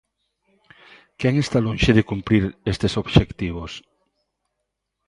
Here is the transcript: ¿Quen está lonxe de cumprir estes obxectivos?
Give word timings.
¿Quen 1.19 1.33
está 1.43 1.57
lonxe 1.67 1.91
de 1.97 2.07
cumprir 2.11 2.43
estes 2.73 2.93
obxectivos? 3.03 3.71